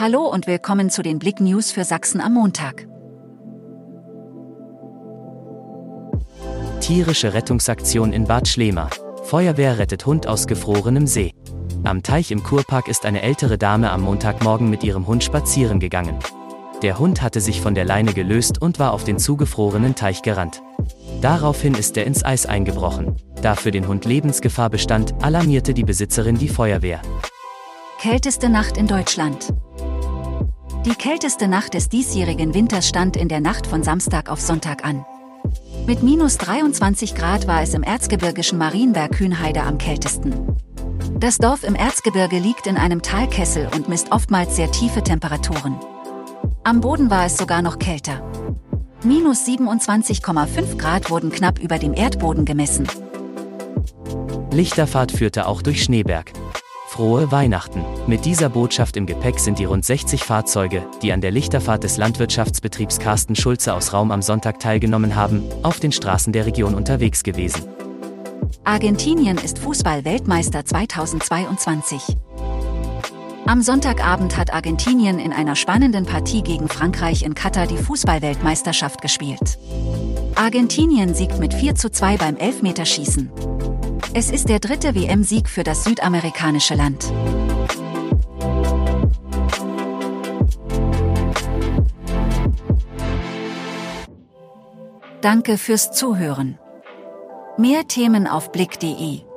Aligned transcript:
Hallo 0.00 0.28
und 0.28 0.46
willkommen 0.46 0.90
zu 0.90 1.02
den 1.02 1.18
Blick 1.18 1.40
News 1.40 1.72
für 1.72 1.82
Sachsen 1.82 2.20
am 2.20 2.34
Montag. 2.34 2.86
Tierische 6.80 7.34
Rettungsaktion 7.34 8.12
in 8.12 8.22
Bad 8.22 8.46
Schlema. 8.46 8.90
Feuerwehr 9.24 9.76
rettet 9.76 10.06
Hund 10.06 10.28
aus 10.28 10.46
gefrorenem 10.46 11.08
See. 11.08 11.34
Am 11.82 12.04
Teich 12.04 12.30
im 12.30 12.44
Kurpark 12.44 12.86
ist 12.86 13.06
eine 13.06 13.22
ältere 13.22 13.58
Dame 13.58 13.90
am 13.90 14.02
Montagmorgen 14.02 14.70
mit 14.70 14.84
ihrem 14.84 15.08
Hund 15.08 15.24
spazieren 15.24 15.80
gegangen. 15.80 16.20
Der 16.82 17.00
Hund 17.00 17.20
hatte 17.20 17.40
sich 17.40 17.60
von 17.60 17.74
der 17.74 17.84
Leine 17.84 18.12
gelöst 18.12 18.62
und 18.62 18.78
war 18.78 18.92
auf 18.92 19.02
den 19.02 19.18
zugefrorenen 19.18 19.96
Teich 19.96 20.22
gerannt. 20.22 20.62
Daraufhin 21.22 21.74
ist 21.74 21.96
er 21.96 22.06
ins 22.06 22.24
Eis 22.24 22.46
eingebrochen. 22.46 23.16
Da 23.42 23.56
für 23.56 23.72
den 23.72 23.88
Hund 23.88 24.04
Lebensgefahr 24.04 24.70
bestand, 24.70 25.12
alarmierte 25.24 25.74
die 25.74 25.82
Besitzerin 25.82 26.38
die 26.38 26.48
Feuerwehr. 26.48 27.02
Kälteste 28.00 28.48
Nacht 28.48 28.76
in 28.76 28.86
Deutschland. 28.86 29.48
Die 30.88 30.94
kälteste 30.94 31.48
Nacht 31.48 31.74
des 31.74 31.90
diesjährigen 31.90 32.54
Winters 32.54 32.88
stand 32.88 33.14
in 33.14 33.28
der 33.28 33.40
Nacht 33.40 33.66
von 33.66 33.82
Samstag 33.82 34.30
auf 34.30 34.40
Sonntag 34.40 34.86
an. 34.86 35.04
Mit 35.86 36.02
minus 36.02 36.38
23 36.38 37.14
Grad 37.14 37.46
war 37.46 37.60
es 37.60 37.74
im 37.74 37.82
erzgebirgischen 37.82 38.56
Marienberg 38.56 39.12
Kühnheide 39.12 39.64
am 39.64 39.76
kältesten. 39.76 40.56
Das 41.20 41.36
Dorf 41.36 41.62
im 41.62 41.74
Erzgebirge 41.74 42.38
liegt 42.38 42.66
in 42.66 42.78
einem 42.78 43.02
Talkessel 43.02 43.68
und 43.74 43.90
misst 43.90 44.12
oftmals 44.12 44.56
sehr 44.56 44.72
tiefe 44.72 45.02
Temperaturen. 45.02 45.78
Am 46.64 46.80
Boden 46.80 47.10
war 47.10 47.26
es 47.26 47.36
sogar 47.36 47.60
noch 47.60 47.78
kälter. 47.78 48.22
Minus 49.04 49.46
27,5 49.46 50.78
Grad 50.78 51.10
wurden 51.10 51.30
knapp 51.30 51.58
über 51.58 51.78
dem 51.78 51.92
Erdboden 51.92 52.46
gemessen. 52.46 52.88
Lichterfahrt 54.52 55.12
führte 55.12 55.48
auch 55.48 55.60
durch 55.60 55.82
Schneeberg. 55.84 56.32
Frohe 56.98 57.30
Weihnachten. 57.30 57.84
Mit 58.08 58.24
dieser 58.24 58.48
Botschaft 58.48 58.96
im 58.96 59.06
Gepäck 59.06 59.38
sind 59.38 59.60
die 59.60 59.66
rund 59.66 59.84
60 59.84 60.24
Fahrzeuge, 60.24 60.84
die 61.00 61.12
an 61.12 61.20
der 61.20 61.30
Lichterfahrt 61.30 61.84
des 61.84 61.96
Landwirtschaftsbetriebs 61.96 62.98
Carsten 62.98 63.36
Schulze 63.36 63.72
aus 63.72 63.92
Raum 63.92 64.10
am 64.10 64.20
Sonntag 64.20 64.58
teilgenommen 64.58 65.14
haben, 65.14 65.44
auf 65.62 65.78
den 65.78 65.92
Straßen 65.92 66.32
der 66.32 66.44
Region 66.44 66.74
unterwegs 66.74 67.22
gewesen. 67.22 67.62
Argentinien 68.64 69.38
ist 69.38 69.60
Fußball-Weltmeister 69.60 70.64
2022. 70.64 72.02
Am 73.46 73.62
Sonntagabend 73.62 74.36
hat 74.36 74.52
Argentinien 74.52 75.20
in 75.20 75.32
einer 75.32 75.54
spannenden 75.54 76.04
Partie 76.04 76.42
gegen 76.42 76.66
Frankreich 76.66 77.22
in 77.22 77.34
Katar 77.34 77.68
die 77.68 77.78
Fußball-Weltmeisterschaft 77.78 79.02
gespielt. 79.02 79.56
Argentinien 80.34 81.14
siegt 81.14 81.38
mit 81.38 81.54
4 81.54 81.76
zu 81.76 81.92
2 81.92 82.16
beim 82.16 82.36
Elfmeterschießen. 82.36 83.57
Es 84.14 84.30
ist 84.30 84.48
der 84.48 84.58
dritte 84.58 84.94
WM-Sieg 84.94 85.48
für 85.48 85.62
das 85.62 85.84
südamerikanische 85.84 86.74
Land. 86.74 87.12
Danke 95.20 95.58
fürs 95.58 95.92
Zuhören. 95.92 96.58
Mehr 97.58 97.86
Themen 97.86 98.26
auf 98.26 98.50
blick.de 98.50 99.27